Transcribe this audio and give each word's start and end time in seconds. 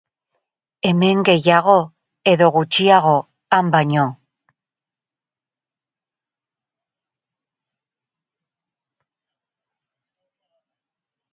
Hemen 0.89 1.19
gehiago, 1.27 1.75
edo 2.31 2.47
gutxiago, 2.55 3.11
han 3.57 3.69
baino. 3.75 4.05